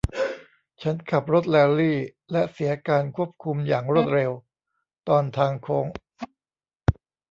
[0.81, 1.97] ฉันขับรถแรลลี่
[2.31, 4.31] และเสียการควบคุมอย่างรวดเร็ว
[5.07, 5.87] ตอนทางโค้ง